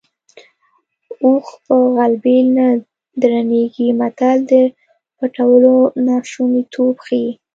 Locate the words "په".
1.65-1.75